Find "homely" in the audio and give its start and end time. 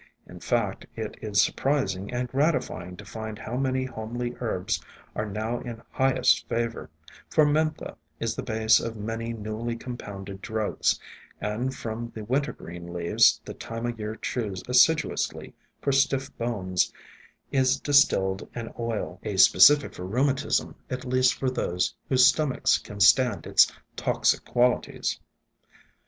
3.85-4.35